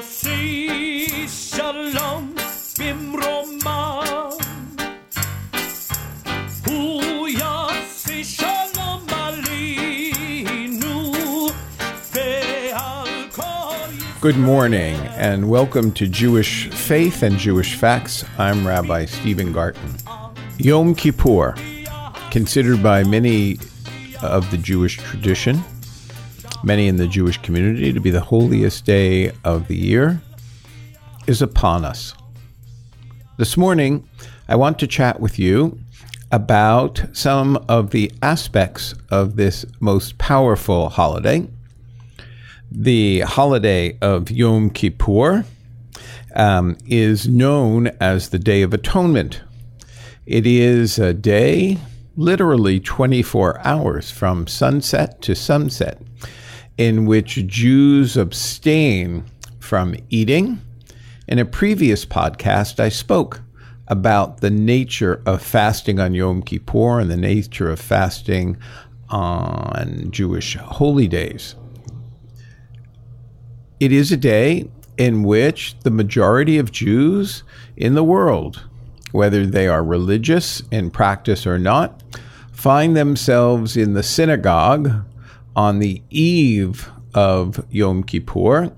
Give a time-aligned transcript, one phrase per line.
[0.00, 2.34] יוסי שלום
[2.78, 4.02] במרומה
[6.66, 11.02] הוא יוסי שלום עלינו
[12.14, 13.42] ועל כל
[14.22, 18.24] Good morning, and welcome to Jewish Faith and Jewish Facts.
[18.38, 19.94] I'm Rabbi Stephen Garten.
[20.58, 21.54] Yom Kippur,
[22.30, 23.58] considered by many
[24.22, 25.62] of the Jewish tradition,
[26.63, 30.21] many in the Jewish community, to be the holiest day of the year,
[31.27, 32.13] is upon us.
[33.37, 34.07] This morning,
[34.47, 35.79] I want to chat with you
[36.31, 41.47] about some of the aspects of this most powerful holiday
[42.71, 45.45] the holiday of Yom Kippur
[46.35, 49.41] um, is known as the Day of Atonement.
[50.25, 51.77] It is a day,
[52.15, 56.01] literally 24 hours from sunset to sunset,
[56.81, 59.23] in which Jews abstain
[59.59, 60.59] from eating.
[61.27, 63.39] In a previous podcast, I spoke
[63.87, 68.57] about the nature of fasting on Yom Kippur and the nature of fasting
[69.09, 71.53] on Jewish holy days.
[73.79, 77.43] It is a day in which the majority of Jews
[77.77, 78.67] in the world,
[79.11, 82.01] whether they are religious in practice or not,
[82.51, 85.05] find themselves in the synagogue
[85.55, 88.71] on the eve of Yom Kippur,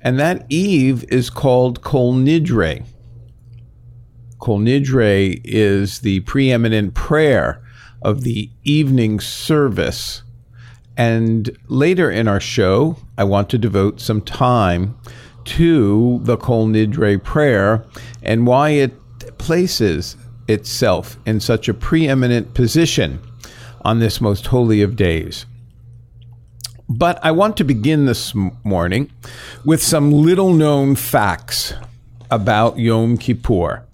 [0.00, 2.84] and that eve is called Kol Nidre.
[4.38, 7.62] Kol Nidre is the preeminent prayer
[8.02, 10.22] of the evening service
[10.96, 14.96] and later in our show, I want to devote some time
[15.44, 17.84] to the Kol Nidre prayer
[18.22, 18.92] and why it
[19.38, 23.20] places itself in such a preeminent position
[23.82, 25.46] on this most holy of days.
[26.88, 29.10] But I want to begin this morning
[29.64, 31.72] with some little known facts
[32.30, 33.86] about Yom Kippur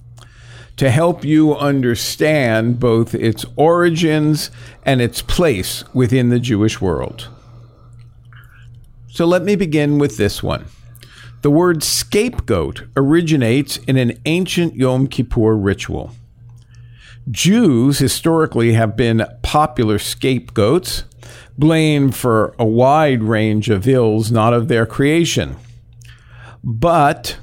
[0.77, 4.51] to help you understand both its origins
[4.85, 7.29] and its place within the Jewish world.
[9.09, 10.65] So let me begin with this one.
[11.43, 16.13] The word scapegoat originates in an ancient Yom Kippur ritual.
[17.31, 21.05] Jews historically have been popular scapegoats,
[21.59, 25.57] blamed for a wide range of ills not of their creation.
[26.63, 27.39] But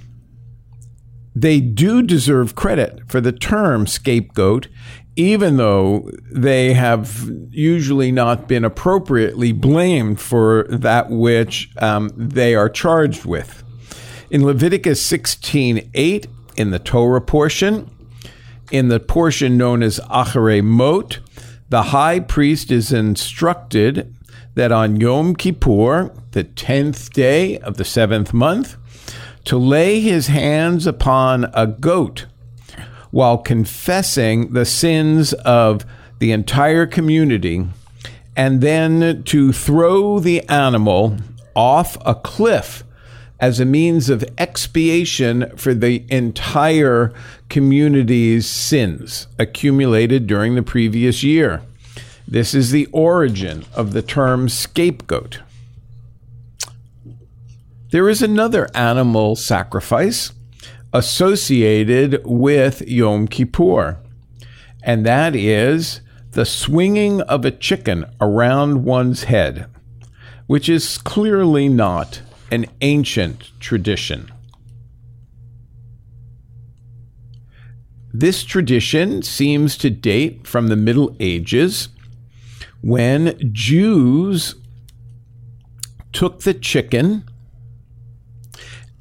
[1.35, 4.67] they do deserve credit for the term scapegoat,
[5.15, 12.69] even though they have usually not been appropriately blamed for that which um, they are
[12.69, 13.63] charged with.
[14.29, 17.89] In Leviticus 16:8, in the Torah portion,
[18.71, 21.19] in the portion known as Acharei Mot,
[21.69, 24.13] the high priest is instructed
[24.55, 28.77] that on Yom Kippur, the tenth day of the seventh month,
[29.45, 32.25] to lay his hands upon a goat
[33.11, 35.85] while confessing the sins of
[36.19, 37.65] the entire community,
[38.35, 41.17] and then to throw the animal
[41.55, 42.83] off a cliff
[43.39, 47.13] as a means of expiation for the entire
[47.49, 51.61] community's sins accumulated during the previous year.
[52.27, 55.39] This is the origin of the term scapegoat.
[57.91, 60.33] There is another animal sacrifice
[60.91, 63.97] associated with Yom Kippur,
[64.83, 69.67] and that is the swinging of a chicken around one's head,
[70.47, 72.21] which is clearly not
[72.51, 74.31] an ancient tradition.
[78.13, 81.89] This tradition seems to date from the Middle Ages
[82.81, 84.55] when Jews
[86.13, 87.23] took the chicken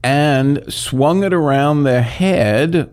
[0.03, 2.93] and swung it around the head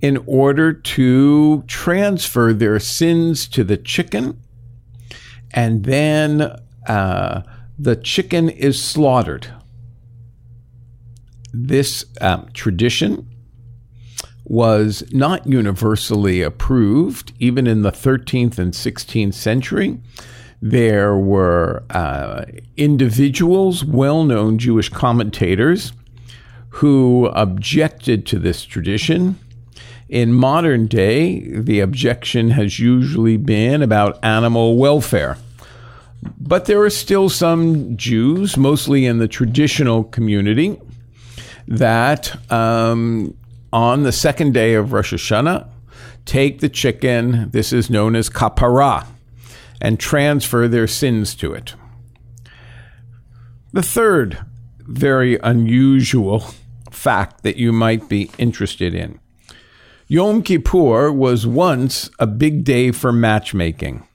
[0.00, 4.40] in order to transfer their sins to the chicken.
[5.52, 6.56] And then
[6.86, 7.42] uh,
[7.78, 9.48] the chicken is slaughtered.
[11.52, 13.29] This um, tradition
[14.50, 19.96] was not universally approved, even in the 13th and 16th century.
[20.60, 25.92] There were uh, individuals, well known Jewish commentators,
[26.70, 29.38] who objected to this tradition.
[30.08, 35.38] In modern day, the objection has usually been about animal welfare.
[36.40, 40.76] But there are still some Jews, mostly in the traditional community,
[41.68, 43.36] that um,
[43.72, 45.68] on the second day of Rosh Hashanah
[46.24, 49.06] take the chicken, this is known as kapara,
[49.80, 51.74] and transfer their sins to it.
[53.72, 54.44] The third
[54.90, 56.44] very unusual
[56.90, 59.18] fact that you might be interested in.
[60.08, 64.06] Yom Kippur was once a big day for matchmaking.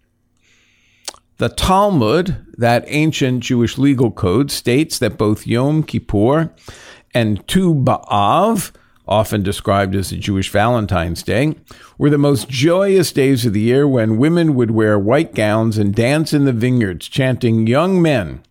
[1.38, 6.54] The Talmud, that ancient Jewish legal code, states that both Yom Kippur
[7.14, 8.72] and Tu B'Av,
[9.08, 11.56] often described as the Jewish Valentine's Day,
[11.98, 15.94] were the most joyous days of the year when women would wear white gowns and
[15.94, 18.42] dance in the vineyards, chanting, Young men,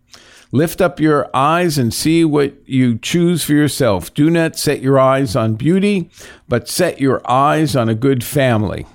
[0.51, 4.13] lift up your eyes and see what you choose for yourself.
[4.13, 6.09] Do not set your eyes on beauty,
[6.47, 8.85] but set your eyes on a good family.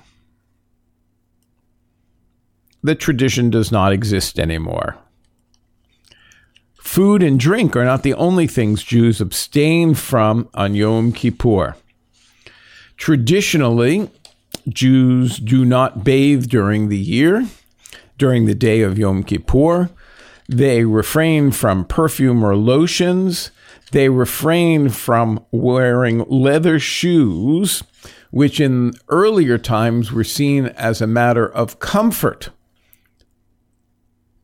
[2.83, 4.97] The tradition does not exist anymore.
[6.91, 11.77] Food and drink are not the only things Jews abstain from on Yom Kippur.
[12.97, 14.09] Traditionally,
[14.67, 17.47] Jews do not bathe during the year,
[18.17, 19.89] during the day of Yom Kippur.
[20.49, 23.51] They refrain from perfume or lotions.
[23.93, 27.83] They refrain from wearing leather shoes,
[28.31, 32.49] which in earlier times were seen as a matter of comfort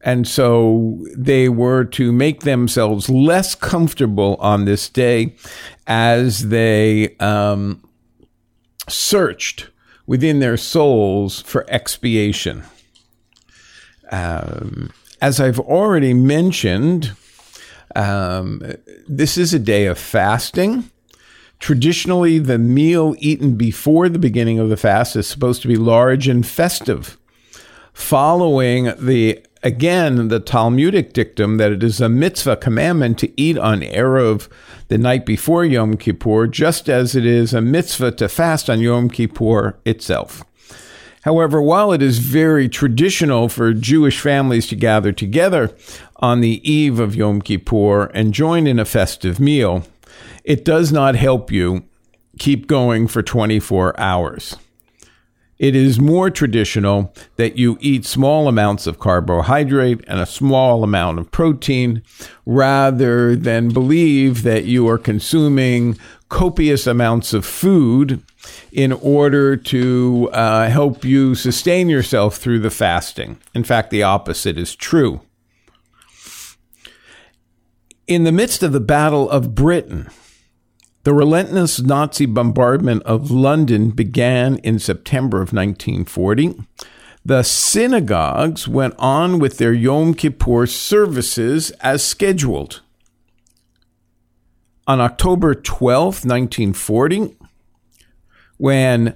[0.01, 5.35] and so they were to make themselves less comfortable on this day
[5.87, 7.83] as they um,
[8.87, 9.69] searched
[10.05, 12.63] within their souls for expiation.
[14.11, 14.91] Um,
[15.21, 17.13] as I've already mentioned,
[17.95, 18.61] um,
[19.07, 20.89] this is a day of fasting.
[21.59, 26.27] Traditionally, the meal eaten before the beginning of the fast is supposed to be large
[26.27, 27.17] and festive.
[27.93, 33.81] Following the again the Talmudic dictum that it is a mitzvah commandment to eat on
[33.81, 34.47] Erev
[34.87, 39.09] the night before Yom Kippur, just as it is a mitzvah to fast on Yom
[39.09, 40.43] Kippur itself.
[41.23, 45.75] However, while it is very traditional for Jewish families to gather together
[46.17, 49.83] on the eve of Yom Kippur and join in a festive meal,
[50.45, 51.83] it does not help you
[52.39, 54.55] keep going for 24 hours.
[55.59, 61.17] It is more traditional that you eat small amounts of carbohydrate and a small amount
[61.17, 62.03] of protein
[62.45, 65.97] rather than believe that you are consuming
[66.29, 68.21] copious amounts of food
[68.71, 73.39] in order to uh, help you sustain yourself through the fasting.
[73.55, 75.21] In fact, the opposite is true.
[78.05, 80.09] In the midst of the Battle of Britain,
[81.07, 86.53] the relentless Nazi bombardment of London began in September of 1940.
[87.23, 92.81] The synagogues went on with their Yom Kippur services as scheduled.
[94.85, 97.37] On October 12, 1940,
[98.57, 99.15] when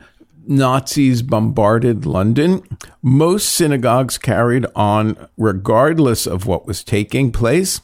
[0.51, 2.61] Nazis bombarded London,
[3.01, 7.79] most synagogues carried on regardless of what was taking place,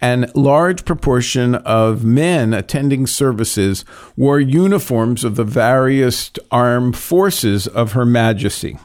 [0.00, 3.84] and large proportion of men attending services
[4.16, 8.78] wore uniforms of the various armed forces of Her Majesty.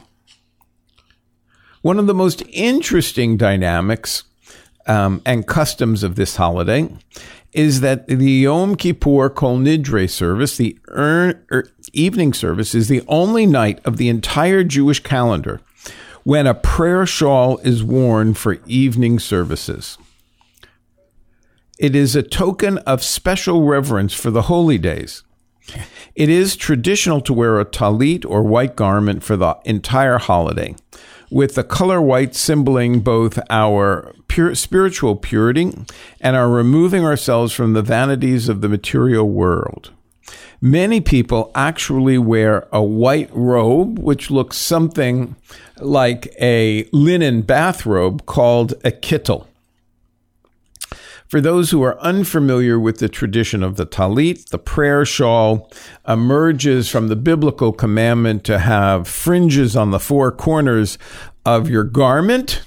[1.82, 4.24] One of the most interesting dynamics
[4.86, 6.88] um, and customs of this holiday
[7.52, 13.02] is that the Yom Kippur Kol Nidre service, the er, er, evening service, is the
[13.08, 15.60] only night of the entire Jewish calendar
[16.22, 19.98] when a prayer shawl is worn for evening services.
[21.78, 25.24] It is a token of special reverence for the holy days.
[26.14, 30.74] It is traditional to wear a talit or white garment for the entire holiday,
[31.30, 35.72] with the color white symboling both our pure, spiritual purity
[36.20, 39.90] and our removing ourselves from the vanities of the material world.
[40.60, 45.36] Many people actually wear a white robe, which looks something
[45.78, 49.46] like a linen bathrobe called a kittel.
[51.30, 55.70] For those who are unfamiliar with the tradition of the talit, the prayer shawl
[56.08, 60.98] emerges from the biblical commandment to have fringes on the four corners
[61.46, 62.62] of your garment.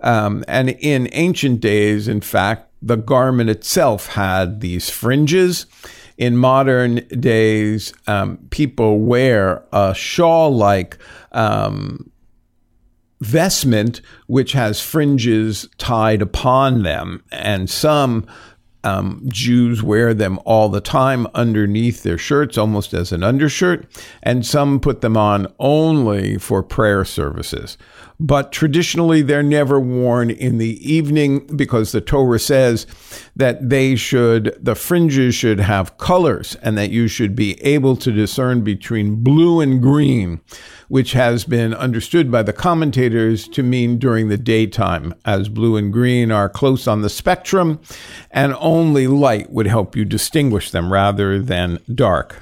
[0.00, 5.66] Um, and in ancient days, in fact, the garment itself had these fringes.
[6.16, 10.96] In modern days, um, people wear a shawl like
[11.32, 12.09] um,
[13.20, 18.26] vestment which has fringes tied upon them, and some
[18.82, 23.86] um, Jews wear them all the time underneath their shirts, almost as an undershirt,
[24.22, 27.76] and some put them on only for prayer services.
[28.22, 32.86] But traditionally, they're never worn in the evening because the Torah says
[33.34, 38.12] that they should, the fringes should have colors and that you should be able to
[38.12, 40.40] discern between blue and green
[40.90, 45.92] which has been understood by the commentators to mean during the daytime, as blue and
[45.92, 47.78] green are close on the spectrum,
[48.32, 52.38] and only light would help you distinguish them rather than dark.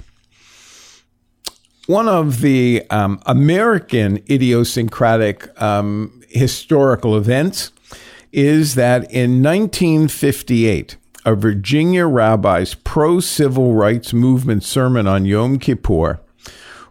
[1.89, 7.73] One of the um, American idiosyncratic um, historical events
[8.31, 16.21] is that in 1958, a Virginia rabbi's pro civil rights movement sermon on Yom Kippur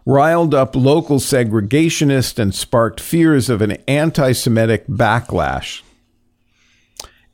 [0.04, 5.82] riled up local segregationists and sparked fears of an anti Semitic backlash.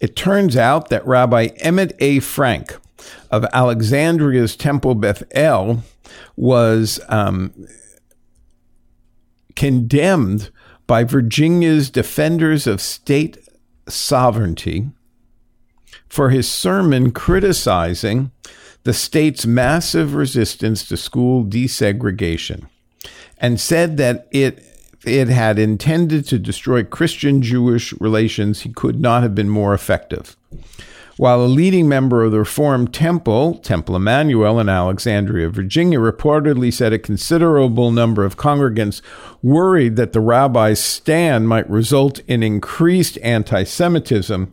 [0.00, 2.21] It turns out that Rabbi Emmett A.
[2.21, 2.76] Frank
[3.30, 5.83] of Alexandria's Temple Beth El
[6.37, 7.52] was um,
[9.56, 10.50] condemned
[10.87, 13.38] by Virginia's Defenders of State
[13.88, 14.90] Sovereignty
[16.08, 18.30] for his sermon criticizing
[18.84, 22.68] the state's massive resistance to school desegregation
[23.38, 24.62] and said that it
[25.06, 30.34] it had intended to destroy Christian Jewish relations, he could not have been more effective.
[31.16, 36.92] While a leading member of the Reformed Temple, Temple Emmanuel in Alexandria, Virginia, reportedly said
[36.92, 39.00] a considerable number of congregants
[39.40, 44.52] worried that the rabbi's stand might result in increased anti Semitism,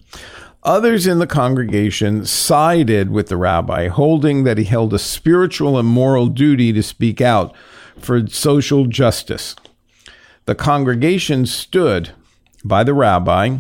[0.64, 5.88] Others in the congregation sided with the rabbi, holding that he held a spiritual and
[5.88, 7.56] moral duty to speak out
[7.98, 9.56] for social justice.
[10.46, 12.12] The congregation stood
[12.64, 13.58] by the rabbi,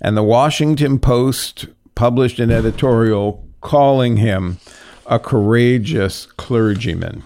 [0.00, 4.58] and the Washington Post published an editorial calling him
[5.06, 7.24] a courageous clergyman.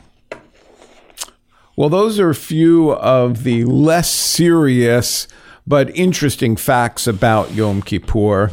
[1.76, 5.28] Well, those are a few of the less serious
[5.66, 8.50] but interesting facts about Yom Kippur.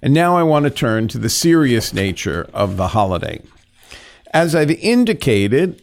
[0.00, 3.42] And now I want to turn to the serious nature of the holiday.
[4.32, 5.82] As I've indicated,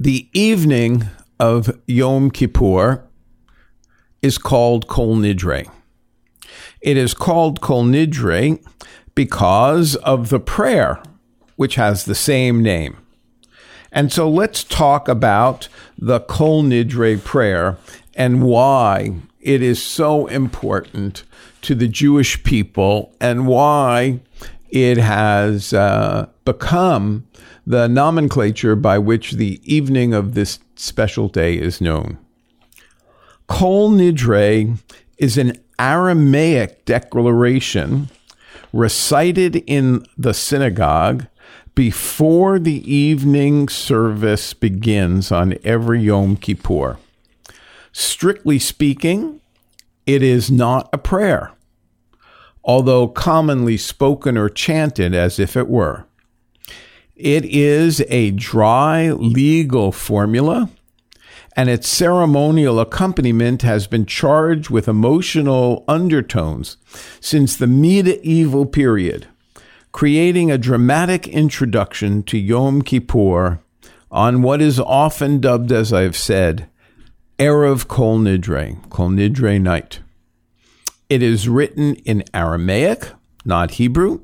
[0.00, 1.04] the evening
[1.38, 3.04] of Yom Kippur
[4.22, 5.70] is called Kol Nidre.
[6.80, 8.64] It is called Kol Nidre
[9.14, 11.02] because of the prayer,
[11.56, 12.98] which has the same name.
[13.92, 17.78] And so let's talk about the Kol Nidre prayer
[18.14, 21.24] and why it is so important
[21.62, 24.20] to the Jewish people and why
[24.68, 27.26] it has uh, become
[27.66, 32.18] the nomenclature by which the evening of this special day is known.
[33.46, 34.78] Kol Nidre
[35.18, 38.10] is an Aramaic declaration
[38.72, 41.26] recited in the synagogue
[41.74, 46.98] before the evening service begins on every Yom Kippur.
[47.92, 49.40] Strictly speaking,
[50.06, 51.52] it is not a prayer
[52.66, 56.04] although commonly spoken or chanted as if it were.
[57.14, 60.68] It is a dry legal formula,
[61.56, 66.76] and its ceremonial accompaniment has been charged with emotional undertones
[67.18, 69.26] since the medieval period,
[69.90, 73.60] creating a dramatic introduction to Yom Kippur
[74.10, 76.68] on what is often dubbed, as I've said,
[77.38, 80.00] Erev Kol Nidre, Kol Nidre night.
[81.08, 83.12] It is written in Aramaic,
[83.44, 84.20] not Hebrew.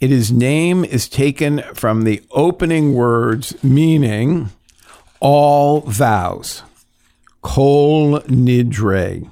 [0.00, 4.50] Its name is taken from the opening words meaning
[5.22, 6.64] all vows.
[7.42, 9.30] Kol Nidre.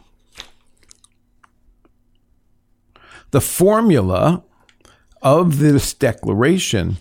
[3.33, 4.43] The formula
[5.21, 6.99] of this declaration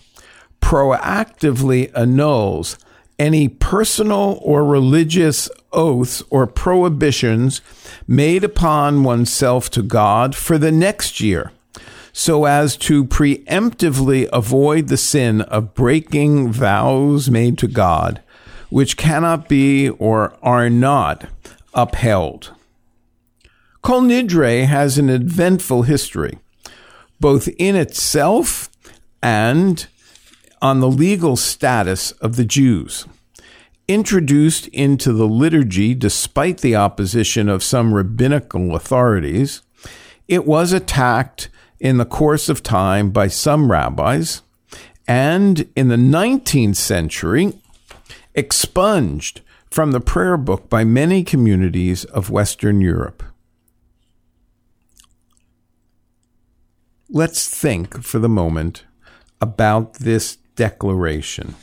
[0.60, 2.78] proactively annuls
[3.18, 7.60] any personal or religious oaths or prohibitions
[8.08, 11.52] made upon oneself to God for the next year,
[12.12, 18.20] so as to preemptively avoid the sin of breaking vows made to God,
[18.70, 21.26] which cannot be or are not
[21.74, 22.52] upheld.
[23.82, 26.38] Kol Nidre has an eventful history,
[27.18, 28.68] both in itself
[29.22, 29.86] and
[30.62, 33.06] on the legal status of the Jews
[33.90, 39.62] introduced into the liturgy despite the opposition of some rabbinical authorities,
[40.28, 41.48] it was attacked
[41.80, 44.42] in the course of time by some rabbis,
[45.08, 47.52] and in the 19th century,
[48.34, 53.22] expunged from the prayer book by many communities of Western Europe.
[57.08, 58.84] Let's think for the moment
[59.40, 61.54] about this declaration.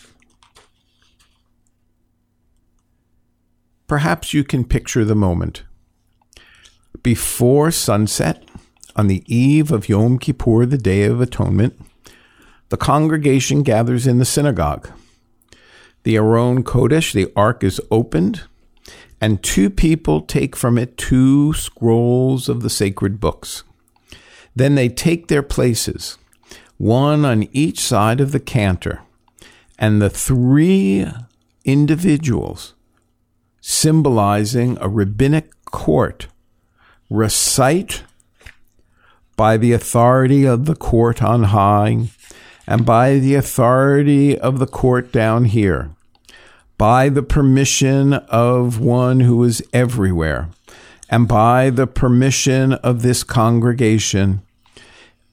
[3.88, 5.64] Perhaps you can picture the moment.
[7.02, 8.44] Before sunset,
[8.98, 11.80] on the eve of Yom Kippur, the Day of Atonement,
[12.70, 14.90] the congregation gathers in the synagogue.
[16.08, 18.44] The Aron Kodesh, the ark, is opened,
[19.20, 23.66] and two people take from it two scrolls of the sacred books.
[24.56, 26.18] Then they take their places,
[26.78, 29.02] one on each side of the cantor,
[29.78, 31.06] and the three
[31.66, 32.74] individuals
[33.60, 36.28] symbolizing a rabbinic court
[37.10, 38.04] recite
[39.36, 42.08] by the authority of the court on high
[42.66, 45.92] and by the authority of the court down here,
[46.78, 50.50] by the permission of one who is everywhere,
[51.10, 54.42] and by the permission of this congregation,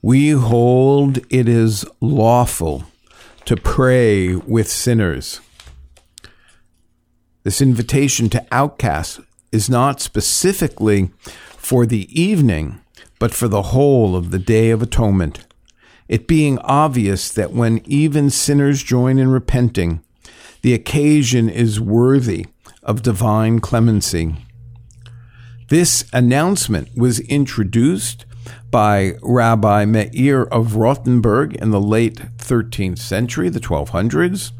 [0.01, 2.83] we hold it is lawful
[3.45, 5.39] to pray with sinners.
[7.43, 9.19] This invitation to outcasts
[9.51, 11.11] is not specifically
[11.57, 12.81] for the evening,
[13.19, 15.45] but for the whole of the Day of Atonement.
[16.07, 20.03] It being obvious that when even sinners join in repenting,
[20.65, 22.47] the occasion is worthy
[22.81, 24.35] of divine clemency.
[25.69, 28.25] This announcement was introduced
[28.71, 34.53] by Rabbi Meir of Rothenburg in the late 13th century, the 1200s,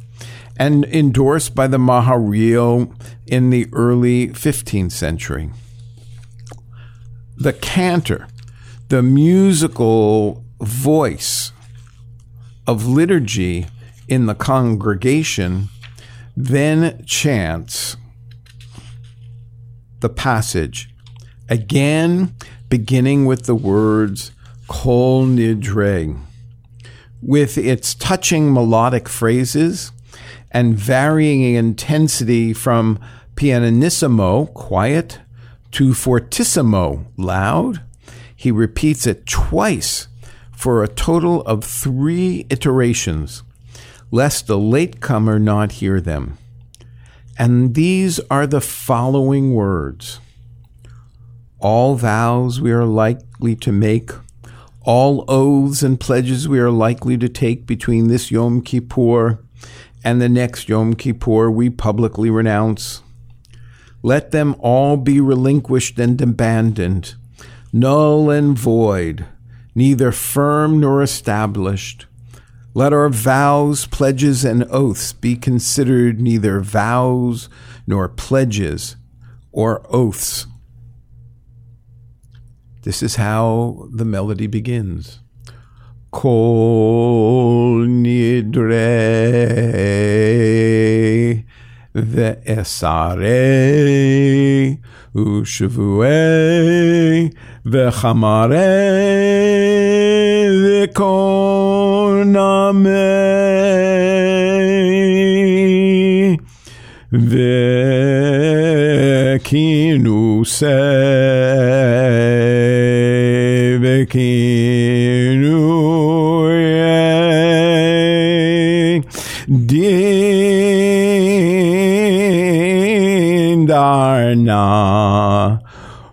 [0.60, 2.94] and endorsed by the Maharil
[3.26, 5.50] in the early 15th century.
[7.36, 8.28] The cantor,
[8.90, 11.52] the musical voice
[12.68, 13.66] of liturgy
[14.08, 15.70] in the congregation,
[16.36, 17.98] then chants
[20.02, 20.90] the passage,
[21.50, 22.36] again
[22.70, 24.32] beginning with the words
[24.68, 26.20] Kol Nidre,
[27.22, 29.92] with its touching melodic phrases
[30.52, 33.00] and varying intensity from
[33.36, 35.20] pianissimo, quiet,
[35.72, 37.82] to fortissimo, loud.
[38.36, 40.08] He repeats it twice
[40.52, 43.44] for a total of three iterations,
[44.12, 46.38] lest the latecomer not hear them.
[47.38, 50.20] And these are the following words
[51.60, 54.12] All vows we are likely to make,
[54.82, 59.40] all oaths and pledges we are likely to take between this Yom Kippur
[60.04, 63.02] and the next Yom Kippur we publicly renounce.
[64.04, 67.16] Let them all be relinquished and abandoned,
[67.74, 69.26] null and void,
[69.74, 72.06] neither firm nor established.
[72.78, 77.48] Let our vows, pledges, and oaths be considered neither vows
[77.88, 78.98] nor pledges
[79.54, 80.46] or oaths.
[82.82, 85.22] This is how the melody begins.
[86.12, 88.66] Kol nidre
[91.96, 93.32] ve'esare
[95.17, 96.09] ושבועי
[97.67, 98.57] וחמרי
[100.83, 102.37] וקונמי
[109.43, 110.67] וכינוסי
[113.81, 115.01] וכינויי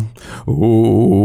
[0.48, 1.18] Udaasarna,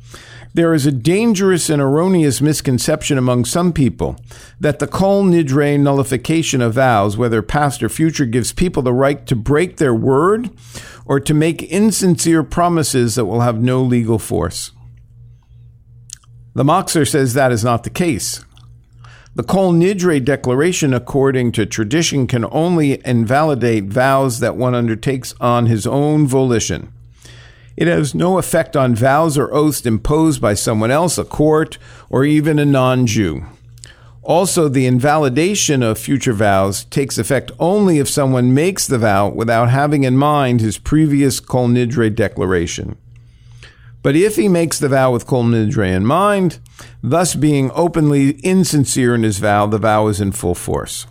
[0.57, 4.17] There is a dangerous and erroneous misconception among some people
[4.59, 9.27] that the kol nidre nullification of vows, whether past or future, gives people the right
[9.27, 10.49] to break their word
[11.05, 14.73] or to make insincere promises that will have no legal force.
[16.55, 18.43] The Machzor says that is not the case.
[19.35, 25.67] The Kol Nidre declaration, according to tradition, can only invalidate vows that one undertakes on
[25.67, 26.95] his own volition.
[27.77, 32.25] It has no effect on vows or oaths imposed by someone else, a court, or
[32.25, 33.45] even a non Jew.
[34.23, 39.71] Also, the invalidation of future vows takes effect only if someone makes the vow without
[39.71, 42.97] having in mind his previous Kol Nidre declaration.
[44.03, 46.59] But if he makes the vow with Kol Nidre in mind,
[47.03, 51.07] thus being openly insincere in his vow, the vow is in full force.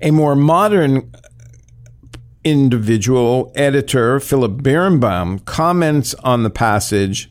[0.00, 1.12] A more modern
[2.44, 7.30] individual editor, Philip Birnbaum, comments on the passage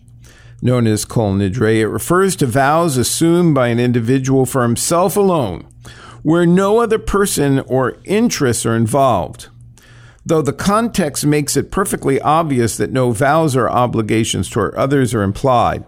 [0.62, 1.80] known as Kol Nidre.
[1.80, 5.68] It refers to vows assumed by an individual for himself alone,
[6.22, 9.48] where no other person or interests are involved.
[10.24, 15.24] Though the context makes it perfectly obvious that no vows or obligations toward others are
[15.24, 15.84] implied,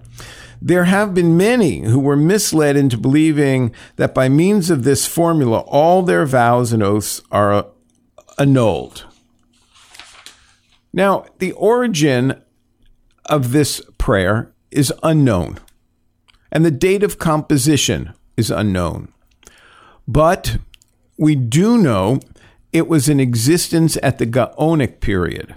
[0.60, 5.60] there have been many who were misled into believing that by means of this formula,
[5.60, 7.64] all their vows and oaths are uh,
[8.40, 9.06] annulled.
[10.94, 12.42] Now, the origin
[13.26, 15.60] of this prayer is unknown,
[16.52, 19.12] and the date of composition is unknown.
[20.08, 20.58] But
[21.18, 22.20] we do know
[22.72, 25.56] it was in existence at the Gaonic period,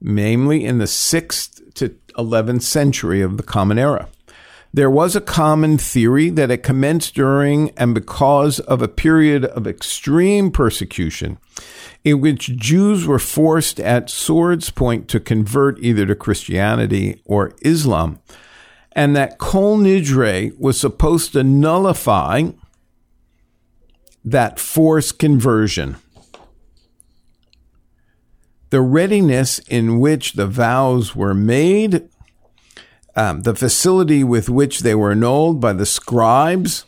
[0.00, 4.08] namely in the 6th to 11th century of the Common Era.
[4.72, 9.68] There was a common theory that it commenced during and because of a period of
[9.68, 11.38] extreme persecution
[12.04, 18.20] in which Jews were forced at sword's point to convert either to Christianity or Islam,
[18.92, 22.50] and that Kol Nidre was supposed to nullify
[24.22, 25.96] that forced conversion.
[28.68, 32.08] The readiness in which the vows were made,
[33.16, 36.84] um, the facility with which they were annulled by the scribes,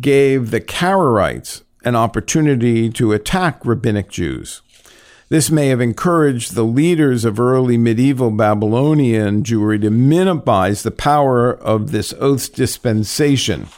[0.00, 4.62] gave the Karaites an opportunity to attack rabbinic Jews.
[5.28, 11.52] This may have encouraged the leaders of early medieval Babylonian Jewry to minimize the power
[11.52, 13.68] of this oath's dispensation.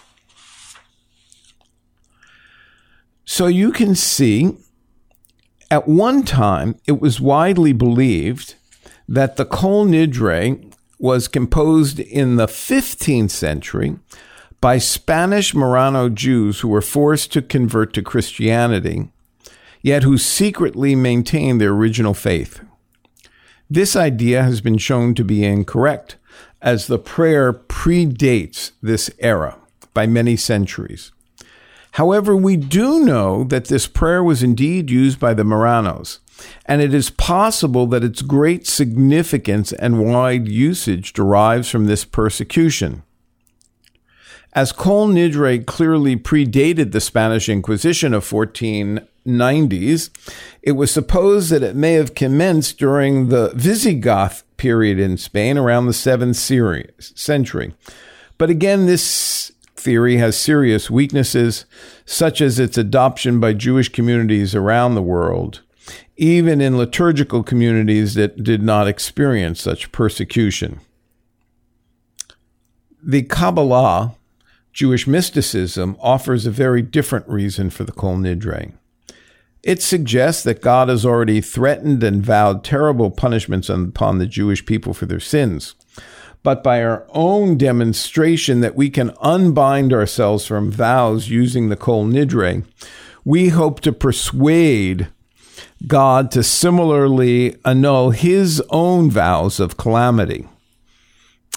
[3.24, 4.56] So you can see,
[5.70, 8.54] at one time, it was widely believed
[9.08, 13.98] that the Kol Nidre was composed in the 15th century
[14.60, 19.10] by Spanish Marrano Jews who were forced to convert to Christianity,
[19.82, 22.60] yet who secretly maintained their original faith.
[23.68, 26.16] This idea has been shown to be incorrect,
[26.62, 29.58] as the prayer predates this era
[29.92, 31.12] by many centuries.
[31.92, 36.18] However, we do know that this prayer was indeed used by the Marranos,
[36.66, 43.02] and it is possible that its great significance and wide usage derives from this persecution.
[44.56, 50.08] As Kol Nidre clearly predated the Spanish Inquisition of 1490s,
[50.62, 55.84] it was supposed that it may have commenced during the Visigoth period in Spain around
[55.84, 56.36] the 7th
[57.18, 57.74] century.
[58.38, 61.66] But again, this theory has serious weaknesses,
[62.06, 65.60] such as its adoption by Jewish communities around the world,
[66.16, 70.80] even in liturgical communities that did not experience such persecution.
[73.02, 74.16] The Kabbalah
[74.76, 78.74] Jewish mysticism offers a very different reason for the Kol Nidre.
[79.62, 84.92] It suggests that God has already threatened and vowed terrible punishments upon the Jewish people
[84.92, 85.76] for their sins.
[86.42, 92.04] But by our own demonstration that we can unbind ourselves from vows using the Kol
[92.04, 92.62] Nidre,
[93.24, 95.08] we hope to persuade
[95.86, 100.46] God to similarly annul his own vows of calamity.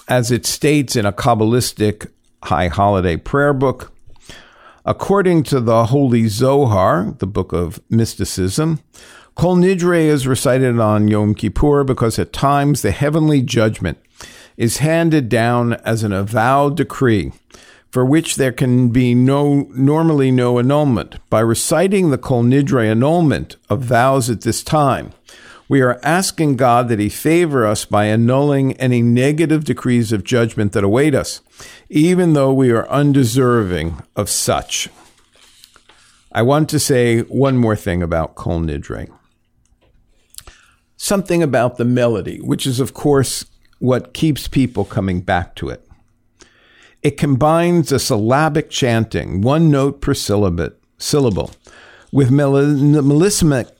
[0.08, 2.08] As it states in a Kabbalistic
[2.44, 3.92] High Holiday Prayer Book.
[4.84, 8.80] According to the Holy Zohar, the book of mysticism,
[9.34, 13.98] Kol Nidre is recited on Yom Kippur because at times the heavenly judgment
[14.56, 17.32] is handed down as an avowed decree
[17.90, 21.16] for which there can be no normally no annulment.
[21.28, 25.12] By reciting the Kol Nidre annulment of vows at this time,
[25.68, 30.72] we are asking God that He favor us by annulling any negative decrees of judgment
[30.72, 31.40] that await us,
[31.90, 34.88] even though we are undeserving of such.
[36.30, 39.10] I want to say one more thing about Kol Nidre.
[40.96, 43.44] Something about the melody, which is, of course,
[43.80, 45.84] what keeps people coming back to it.
[47.02, 51.50] It combines a syllabic chanting, one note per syllable,
[52.12, 53.72] with melismatic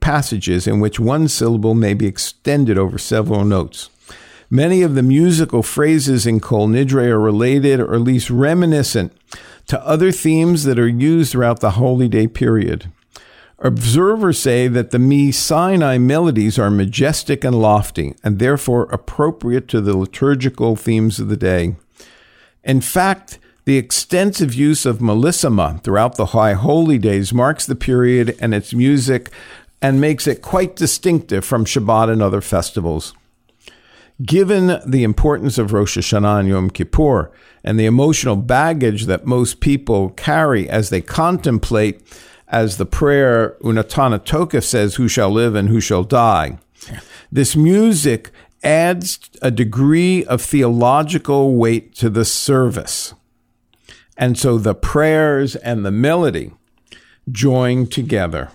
[0.00, 3.90] passages in which one syllable may be extended over several notes.
[4.50, 9.12] Many of the musical phrases in Kol Nidre are related or at least reminiscent
[9.66, 12.90] to other themes that are used throughout the holy day period.
[13.58, 19.80] Observers say that the Mi Sinai melodies are majestic and lofty, and therefore appropriate to
[19.80, 21.76] the liturgical themes of the day.
[22.64, 28.34] In fact, the extensive use of Melisma throughout the high holy days marks the period
[28.40, 29.30] and its music
[29.82, 33.12] and makes it quite distinctive from Shabbat and other festivals.
[34.22, 37.30] Given the importance of Rosh Hashanah and Yom Kippur
[37.62, 42.02] and the emotional baggage that most people carry as they contemplate
[42.48, 46.58] as the prayer Unatana Tokef says, Who shall live and who shall die?
[47.30, 48.30] This music
[48.64, 53.14] adds a degree of theological weight to the service.
[54.16, 56.52] And so the prayers and the melody
[57.30, 58.50] join together.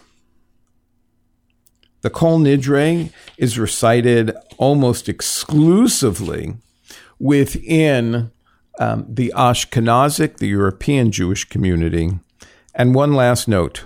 [2.04, 6.56] The Kol Nidre is recited almost exclusively
[7.18, 8.30] within
[8.78, 12.12] um, the Ashkenazic, the European Jewish community,
[12.76, 13.86] and one last note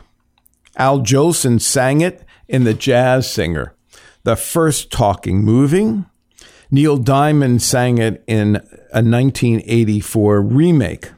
[0.77, 3.75] Al Jolson sang it in The Jazz Singer,
[4.23, 6.03] the first talking movie.
[6.71, 8.55] Neil Diamond sang it in
[8.91, 11.11] a 1984 remake.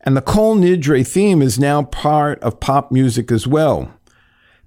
[0.00, 3.94] And the Kol Nidre theme is now part of pop music as well.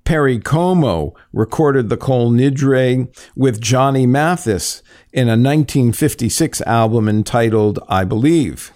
[0.05, 8.03] Perry Como recorded the Kol Nidre with Johnny Mathis in a 1956 album entitled I
[8.03, 8.71] Believe.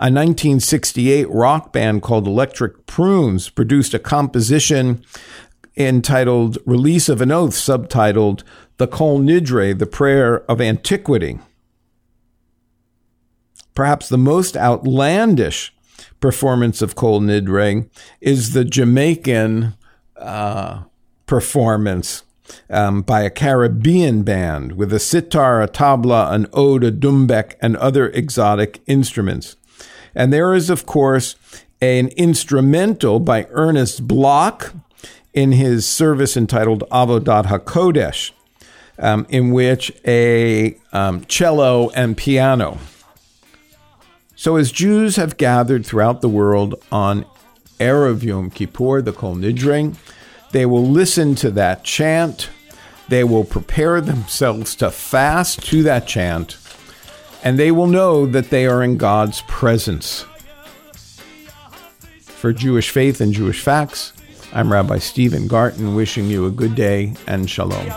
[0.00, 5.04] A 1968 rock band called Electric Prunes produced a composition
[5.76, 8.42] entitled Release of an Oath, subtitled
[8.78, 11.38] The Kol Nidre, the Prayer of Antiquity.
[13.74, 15.74] Perhaps the most outlandish
[16.20, 17.88] performance of Kol Nidre
[18.20, 19.74] is the Jamaican
[20.18, 20.82] uh,
[21.26, 22.22] performance
[22.70, 27.76] um, by a Caribbean band with a sitar, a tabla, an oud, a doumbek, and
[27.76, 29.56] other exotic instruments.
[30.14, 31.36] And there is, of course,
[31.80, 34.74] an instrumental by Ernest Bloch
[35.32, 38.32] in his service entitled Avodat HaKodesh,
[38.98, 42.78] um, in which a um, cello and piano.
[44.34, 47.24] So, as Jews have gathered throughout the world on
[47.78, 49.96] Erev Yom Kippur, the Kol Nidre,
[50.52, 52.50] they will listen to that chant.
[53.08, 56.56] They will prepare themselves to fast to that chant
[57.44, 60.24] and they will know that they are in God's presence.
[62.22, 64.12] For Jewish Faith and Jewish Facts,
[64.52, 67.90] I'm Rabbi Stephen Garten wishing you a good day and shalom.